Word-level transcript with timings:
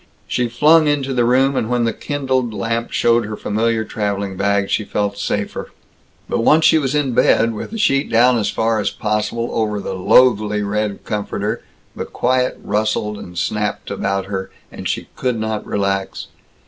She 0.27 0.49
flung 0.49 0.87
into 0.87 1.13
the 1.13 1.25
room, 1.25 1.55
and 1.55 1.69
when 1.69 1.83
the 1.83 1.93
kindled 1.93 2.55
lamp 2.55 2.89
showed 2.91 3.23
her 3.27 3.37
familiar 3.37 3.85
traveling 3.85 4.35
bag, 4.35 4.71
she 4.71 4.83
felt 4.83 5.19
safer. 5.19 5.69
But 6.27 6.39
once 6.39 6.65
she 6.65 6.79
was 6.79 6.95
in 6.95 7.11
bed, 7.13 7.53
with 7.53 7.69
the 7.69 7.77
sheet 7.77 8.09
down 8.09 8.39
as 8.39 8.49
far 8.49 8.79
as 8.79 8.89
possible 8.89 9.49
over 9.53 9.79
the 9.79 9.93
loathly 9.93 10.63
red 10.63 11.05
comforter, 11.05 11.61
the 11.95 12.05
quiet 12.05 12.59
rustled 12.63 13.19
and 13.19 13.37
snapped 13.37 13.91
about 13.91 14.25
her, 14.25 14.49
and 14.71 14.89
she 14.89 15.07
could 15.15 15.37
not 15.37 15.63
relax. 15.67 16.25